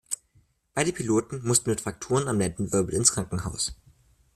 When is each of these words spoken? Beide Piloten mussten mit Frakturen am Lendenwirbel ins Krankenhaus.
Beide 0.73 0.93
Piloten 0.93 1.45
mussten 1.45 1.69
mit 1.69 1.81
Frakturen 1.81 2.27
am 2.27 2.39
Lendenwirbel 2.39 2.95
ins 2.95 3.11
Krankenhaus. 3.11 3.75